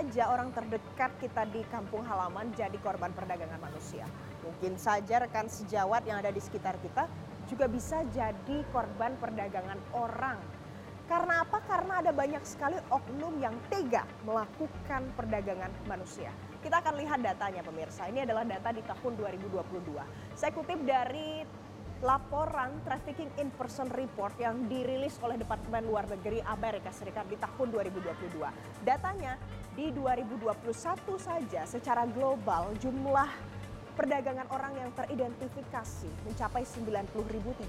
[0.00, 4.08] saja orang terdekat kita di kampung halaman jadi korban perdagangan manusia.
[4.40, 7.04] Mungkin saja rekan sejawat yang ada di sekitar kita
[7.52, 10.40] juga bisa jadi korban perdagangan orang.
[11.04, 11.60] Karena apa?
[11.68, 16.32] Karena ada banyak sekali oknum yang tega melakukan perdagangan manusia.
[16.64, 18.08] Kita akan lihat datanya pemirsa.
[18.08, 20.00] Ini adalah data di tahun 2022.
[20.32, 21.44] Saya kutip dari
[22.00, 27.68] laporan Trafficking in Person Report yang dirilis oleh Departemen Luar Negeri Amerika Serikat di tahun
[27.68, 28.40] 2022.
[28.80, 29.36] Datanya
[29.76, 30.48] di 2021
[31.20, 33.28] saja secara global jumlah
[34.00, 37.68] perdagangan orang yang teridentifikasi mencapai 90.354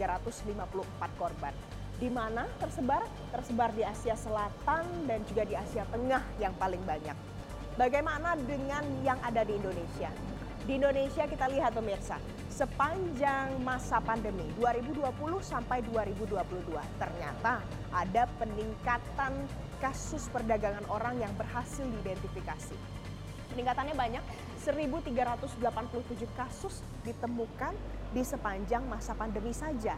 [1.20, 1.54] korban.
[1.99, 3.04] Di mana tersebar?
[3.35, 7.13] Tersebar di Asia Selatan dan juga di Asia Tengah yang paling banyak.
[7.76, 10.10] Bagaimana dengan yang ada di Indonesia?
[10.62, 12.21] Di Indonesia kita lihat pemirsa,
[12.54, 15.09] sepanjang masa pandemi 2020
[15.41, 16.37] sampai 2022
[17.01, 19.41] ternyata ada peningkatan
[19.82, 22.77] kasus perdagangan orang yang berhasil diidentifikasi.
[23.49, 24.23] Peningkatannya banyak,
[24.62, 25.65] 1.387
[26.37, 27.73] kasus ditemukan
[28.13, 29.98] di sepanjang masa pandemi saja.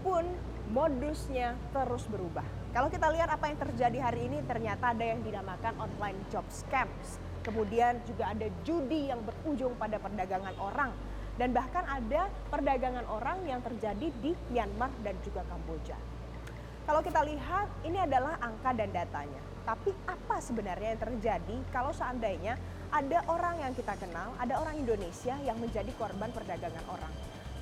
[0.00, 0.24] Pun
[0.72, 2.44] modusnya terus berubah.
[2.72, 7.27] Kalau kita lihat apa yang terjadi hari ini ternyata ada yang dinamakan online job scams.
[7.42, 10.92] Kemudian juga ada judi yang berujung pada perdagangan orang
[11.38, 15.94] dan bahkan ada perdagangan orang yang terjadi di Myanmar dan juga Kamboja.
[16.88, 19.42] Kalau kita lihat ini adalah angka dan datanya.
[19.68, 22.56] Tapi apa sebenarnya yang terjadi kalau seandainya
[22.88, 27.12] ada orang yang kita kenal, ada orang Indonesia yang menjadi korban perdagangan orang.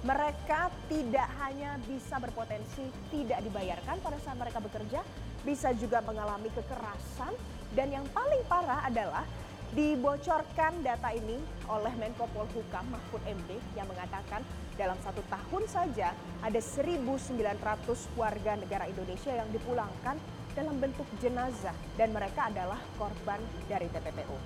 [0.07, 5.03] Mereka tidak hanya bisa berpotensi tidak dibayarkan pada saat mereka bekerja,
[5.43, 7.35] bisa juga mengalami kekerasan
[7.75, 9.27] dan yang paling parah adalah
[9.75, 14.47] Dibocorkan data ini oleh Menko Polhukam Mahfud MD yang mengatakan
[14.79, 17.35] dalam satu tahun saja ada 1.900
[18.15, 20.23] warga negara Indonesia yang dipulangkan
[20.55, 24.39] dalam bentuk jenazah dan mereka adalah korban dari TPPO.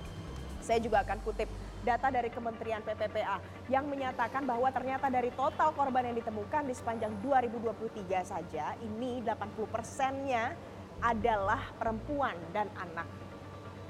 [0.65, 1.49] Saya juga akan kutip
[1.85, 3.37] data dari Kementerian PPPA
[3.69, 9.69] yang menyatakan bahwa ternyata dari total korban yang ditemukan di sepanjang 2023 saja ini 80
[9.69, 10.53] persennya
[11.01, 13.30] adalah perempuan dan anak.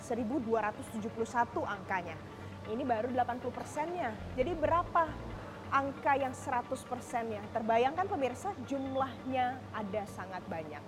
[0.03, 2.17] 1271 angkanya.
[2.67, 4.13] Ini baru 80 persennya.
[4.37, 5.07] Jadi berapa
[5.71, 7.41] angka yang 100 persennya?
[7.55, 10.83] Terbayangkan pemirsa jumlahnya ada sangat banyak.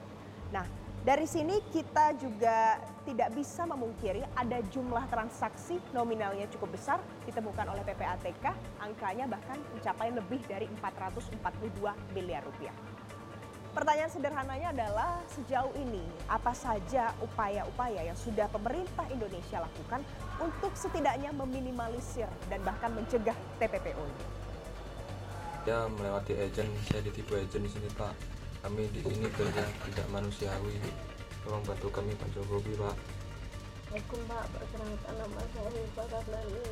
[0.54, 0.66] Nah
[1.04, 7.84] dari sini kita juga tidak bisa memungkiri ada jumlah transaksi nominalnya cukup besar ditemukan oleh
[7.84, 11.36] PPATK, angkanya bahkan mencapai lebih dari 442
[12.16, 12.93] miliar rupiah.
[13.74, 20.06] Pertanyaan sederhananya adalah sejauh ini apa saja upaya-upaya yang sudah pemerintah Indonesia lakukan
[20.38, 24.26] untuk setidaknya meminimalisir dan bahkan mencegah TPPO ini?
[25.66, 28.14] Ya melewati agent, saya ditipu agent di sini Pak.
[28.62, 30.78] Kami di sini kerja tidak manusiawi.
[31.42, 32.94] Tolong bantu kami Pak Jokowi Pak.
[33.90, 36.66] Assalamualaikum Pak, perkenalkan nama saya Pak Karlani.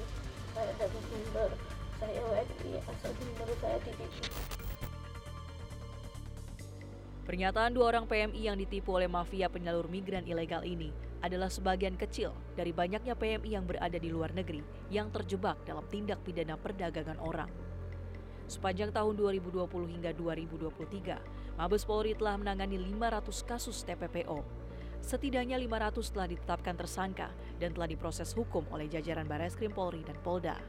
[0.53, 1.49] Saya dari Sumber.
[1.97, 4.60] Saya WNI asal Sumber saya ditipu.
[7.31, 10.91] Pernyataan dua orang PMI yang ditipu oleh mafia penyalur migran ilegal ini
[11.23, 14.59] adalah sebagian kecil dari banyaknya PMI yang berada di luar negeri
[14.91, 17.47] yang terjebak dalam tindak pidana perdagangan orang.
[18.51, 24.43] Sepanjang tahun 2020 hingga 2023, Mabes Polri telah menangani 500 kasus TPPO.
[24.99, 27.31] Setidaknya 500 telah ditetapkan tersangka
[27.63, 30.59] dan telah diproses hukum oleh jajaran Bareskrim Polri dan Polda.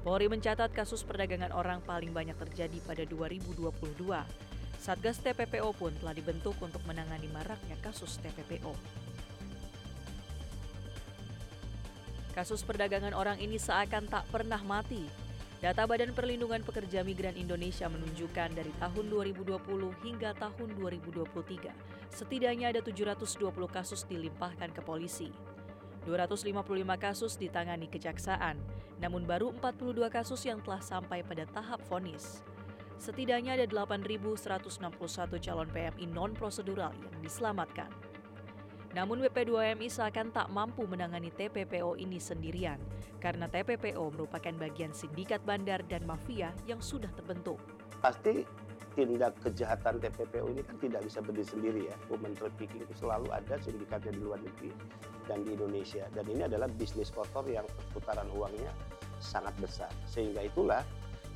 [0.00, 3.68] Polri mencatat kasus perdagangan orang paling banyak terjadi pada 2022
[4.78, 8.70] Satgas TPPO pun telah dibentuk untuk menangani maraknya kasus TPPO.
[12.30, 15.02] Kasus perdagangan orang ini seakan tak pernah mati.
[15.58, 19.58] Data Badan Perlindungan Pekerja Migran Indonesia menunjukkan dari tahun 2020
[20.06, 21.74] hingga tahun 2023,
[22.14, 25.34] setidaknya ada 720 kasus dilimpahkan ke polisi.
[26.06, 26.54] 255
[26.94, 28.54] kasus ditangani kejaksaan,
[29.02, 32.46] namun baru 42 kasus yang telah sampai pada tahap vonis
[32.98, 37.88] setidaknya ada 8.161 calon PMI non-prosedural yang diselamatkan.
[38.92, 42.80] Namun BP2MI seakan tak mampu menangani TPPO ini sendirian,
[43.22, 47.60] karena TPPO merupakan bagian sindikat bandar dan mafia yang sudah terbentuk.
[48.00, 48.42] Pasti
[48.98, 51.96] tindak kejahatan TPPO ini kan tidak bisa berdiri sendiri ya.
[52.10, 54.74] Human trafficking itu selalu ada sindikatnya di luar negeri
[55.30, 56.02] dan di Indonesia.
[56.10, 58.74] Dan ini adalah bisnis kotor yang perputaran uangnya
[59.22, 59.92] sangat besar.
[60.10, 60.82] Sehingga itulah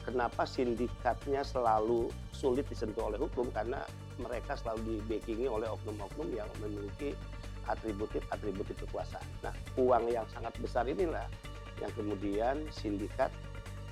[0.02, 3.82] kenapa sindikatnya selalu sulit disentuh oleh hukum karena
[4.18, 7.14] mereka selalu dibackingi oleh oknum-oknum yang memiliki
[7.70, 9.26] atributif-atributif kekuasaan.
[9.46, 11.26] Nah, uang yang sangat besar inilah
[11.78, 13.30] yang kemudian sindikat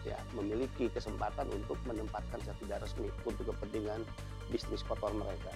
[0.03, 4.01] ya memiliki kesempatan untuk menempatkan secara tidak resmi untuk kepentingan
[4.49, 5.53] bisnis kotor mereka.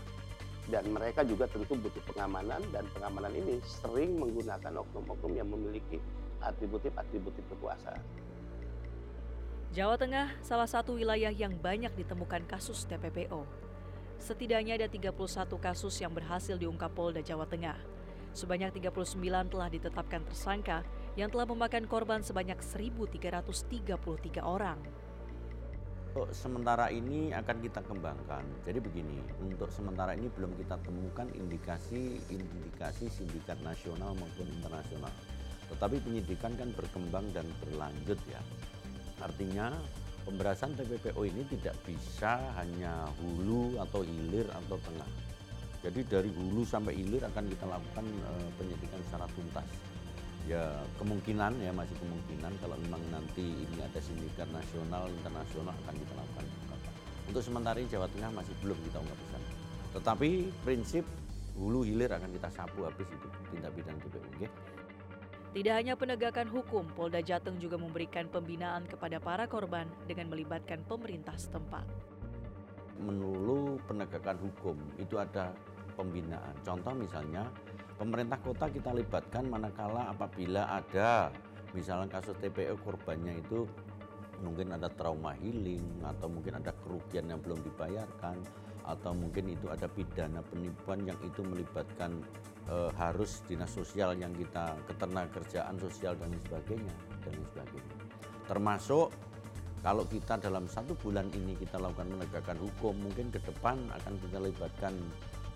[0.73, 6.01] dan mereka juga tentu butuh pengamanan dan pengamanan ini sering menggunakan oknum-oknum yang memiliki
[6.41, 8.01] atributif-atributif kekuasaan.
[9.75, 13.43] Jawa Tengah salah satu wilayah yang banyak ditemukan kasus TPPO.
[14.23, 15.11] Setidaknya ada 31
[15.59, 17.75] kasus yang berhasil diungkap Polda Jawa Tengah.
[18.39, 19.19] Sebanyak 39
[19.51, 20.87] telah ditetapkan tersangka
[21.19, 24.79] yang telah memakan korban sebanyak 1.333 orang.
[26.15, 28.47] Untuk sementara ini akan kita kembangkan.
[28.63, 35.11] Jadi begini, untuk sementara ini belum kita temukan indikasi-indikasi sindikat nasional maupun internasional.
[35.67, 38.39] Tetapi penyidikan kan berkembang dan berlanjut ya.
[39.25, 39.73] Artinya
[40.29, 45.09] pemberantasan TPPO ini tidak bisa hanya hulu atau hilir atau tengah.
[45.85, 49.69] Jadi dari hulu sampai hilir akan kita lakukan uh, penyidikan secara tuntas
[50.45, 50.61] ya
[51.01, 56.45] kemungkinan ya masih kemungkinan kalau memang nanti ini ada sindikat nasional internasional akan kita lakukan.
[57.25, 59.41] Untuk sementara ini Jawa Tengah masih belum kita ungkap besar.
[59.97, 60.31] Tetapi
[60.61, 61.05] prinsip
[61.57, 64.21] hulu hilir akan kita sapu habis itu tindak pidana TPU.
[64.37, 64.51] Okay?
[65.55, 71.39] Tidak hanya penegakan hukum, Polda Jateng juga memberikan pembinaan kepada para korban dengan melibatkan pemerintah
[71.39, 71.87] setempat.
[72.99, 75.55] Menulu penegakan hukum itu ada
[75.95, 76.59] pembinaan.
[76.67, 77.47] Contoh misalnya
[77.95, 81.31] pemerintah kota kita libatkan manakala apabila ada
[81.71, 83.63] misalnya kasus TPO korbannya itu
[84.43, 88.43] mungkin ada trauma healing atau mungkin ada kerugian yang belum dibayarkan
[88.85, 92.21] atau mungkin itu ada pidana penipuan yang itu melibatkan
[92.69, 96.95] e, harus dinas sosial yang kita ketenagakerjaan sosial dan sebagainya
[97.25, 97.97] dan sebagainya
[98.45, 99.09] termasuk
[99.85, 104.41] kalau kita dalam satu bulan ini kita lakukan penegakan hukum mungkin ke depan akan kita
[104.41, 104.97] libatkan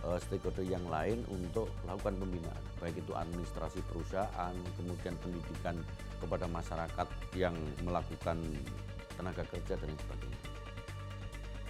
[0.04, 5.76] uh, stakeholder yang lain untuk melakukan pembinaan, baik itu administrasi perusahaan, kemudian pendidikan
[6.20, 8.38] kepada masyarakat yang melakukan
[9.16, 10.47] tenaga kerja dan sebagainya.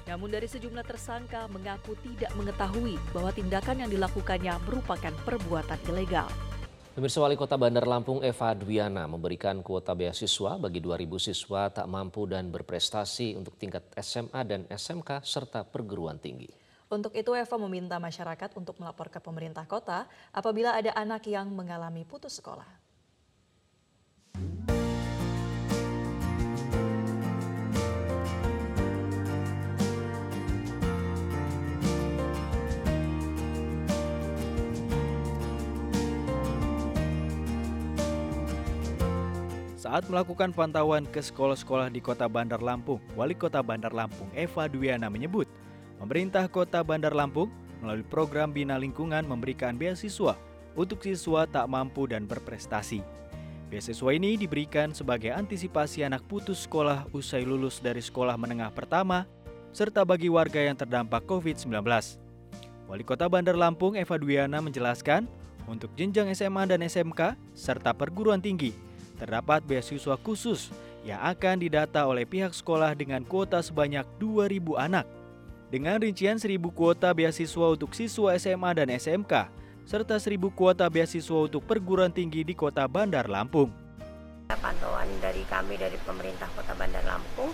[0.09, 6.33] Namun dari sejumlah tersangka mengaku tidak mengetahui bahwa tindakan yang dilakukannya merupakan perbuatan ilegal.
[6.97, 12.27] Pemirsa Wali Kota Bandar Lampung Eva Dwiana memberikan kuota beasiswa bagi 2.000 siswa tak mampu
[12.27, 16.51] dan berprestasi untuk tingkat SMA dan SMK serta perguruan tinggi.
[16.89, 22.03] Untuk itu Eva meminta masyarakat untuk melapor ke pemerintah kota apabila ada anak yang mengalami
[22.09, 22.88] putus sekolah.
[39.89, 45.09] Saat melakukan pantauan ke sekolah-sekolah di kota Bandar Lampung, Wali Kota Bandar Lampung Eva Dwiana
[45.09, 45.49] menyebut
[45.97, 47.49] Pemerintah Kota Bandar Lampung
[47.81, 50.37] melalui program Bina Lingkungan memberikan beasiswa
[50.77, 53.01] untuk siswa tak mampu dan berprestasi.
[53.73, 59.25] Beasiswa ini diberikan sebagai antisipasi anak putus sekolah usai lulus dari sekolah menengah pertama,
[59.73, 61.81] serta bagi warga yang terdampak COVID-19.
[62.93, 65.25] Wali Kota Bandar Lampung Eva Dwiana menjelaskan,
[65.65, 68.77] untuk jenjang SMA dan SMK, serta perguruan tinggi,
[69.19, 70.71] terdapat beasiswa khusus
[71.03, 75.07] yang akan didata oleh pihak sekolah dengan kuota sebanyak 2.000 anak
[75.69, 79.53] dengan rincian 1000 kuota beasiswa untuk siswa SMA dan SMK,
[79.85, 83.69] serta 1000 kuota beasiswa untuk perguruan tinggi di kota Bandar Lampung.
[84.49, 87.53] Pantauan dari kami dari pemerintah kota Bandar Lampung,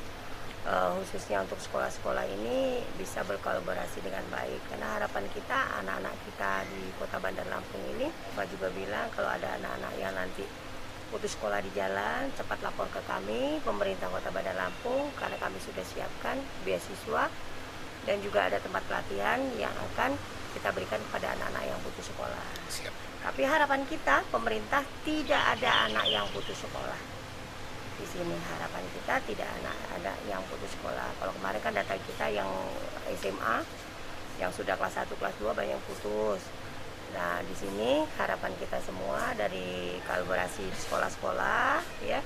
[0.63, 4.63] uh, khususnya untuk sekolah-sekolah ini bisa berkolaborasi dengan baik.
[4.71, 8.07] Karena harapan kita anak-anak kita di kota Bandar Lampung ini,
[8.39, 10.47] Pak juga bilang kalau ada anak-anak yang nanti
[11.13, 15.85] putus sekolah di jalan, cepat lapor ke kami, pemerintah kota Bandar Lampung, karena kami sudah
[15.85, 17.29] siapkan beasiswa
[18.05, 20.17] dan juga ada tempat pelatihan yang akan
[20.55, 22.47] kita berikan kepada anak-anak yang putus sekolah.
[22.71, 22.95] Siap.
[23.25, 27.01] Tapi harapan kita pemerintah tidak ada anak yang putus sekolah.
[27.95, 31.09] Di sini harapan kita tidak anak ada yang putus sekolah.
[31.19, 32.51] Kalau kemarin kan data kita yang
[33.17, 33.65] SMA
[34.39, 36.43] yang sudah kelas 1, kelas 2 banyak putus.
[37.15, 42.19] Nah, di sini harapan kita semua dari kolaborasi sekolah-sekolah ya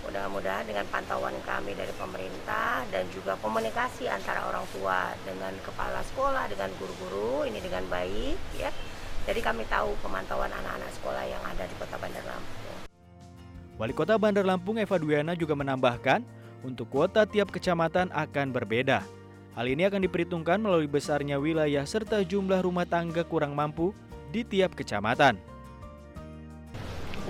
[0.00, 6.48] Mudah-mudahan dengan pantauan kami dari pemerintah dan juga komunikasi antara orang tua dengan kepala sekolah,
[6.48, 8.72] dengan guru-guru ini dengan baik ya.
[9.28, 12.78] Jadi kami tahu pemantauan anak-anak sekolah yang ada di Kota Bandar Lampung.
[13.76, 16.24] Wali Kota Bandar Lampung Eva Dwiana juga menambahkan,
[16.64, 19.04] untuk kuota tiap kecamatan akan berbeda.
[19.52, 23.92] Hal ini akan diperhitungkan melalui besarnya wilayah serta jumlah rumah tangga kurang mampu
[24.30, 25.34] di tiap kecamatan.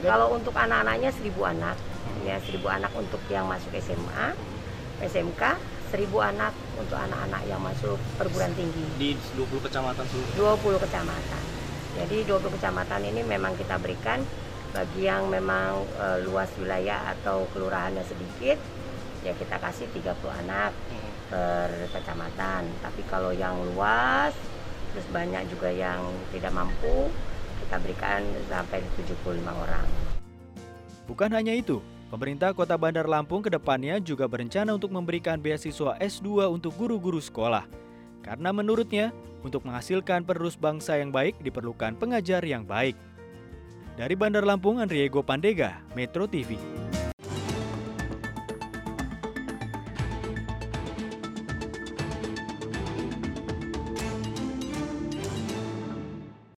[0.00, 1.76] Kalau untuk anak-anaknya seribu anak,
[2.24, 4.32] ya seribu anak untuk yang masuk SMA,
[5.00, 5.42] SMK,
[5.92, 8.84] seribu anak untuk anak-anak yang masuk perguruan tinggi.
[8.96, 10.56] Di 20 kecamatan seluruh?
[10.80, 11.42] 20 kecamatan.
[12.00, 14.22] Jadi 20 kecamatan ini memang kita berikan
[14.70, 18.56] bagi yang memang e, luas wilayah atau kelurahannya sedikit,
[19.26, 20.14] ya kita kasih 30
[20.46, 21.10] anak hmm.
[21.28, 22.70] per kecamatan.
[22.80, 24.32] Tapi kalau yang luas
[24.94, 26.02] terus banyak juga yang
[26.34, 27.10] tidak mampu
[27.66, 28.20] kita berikan
[28.50, 29.86] sampai 75 orang.
[31.06, 36.50] Bukan hanya itu, pemerintah Kota Bandar Lampung ke depannya juga berencana untuk memberikan beasiswa S2
[36.50, 37.66] untuk guru-guru sekolah.
[38.22, 42.94] Karena menurutnya, untuk menghasilkan penerus bangsa yang baik diperlukan pengajar yang baik.
[43.96, 46.79] Dari Bandar Lampung, Andriego Pandega, Metro TV.